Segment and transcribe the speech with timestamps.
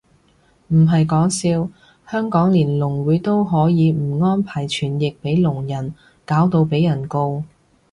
[0.69, 1.69] 唔係講笑，
[2.09, 5.93] 香港連聾會都可以唔安排傳譯俾聾人，
[6.25, 7.43] 搞到被人告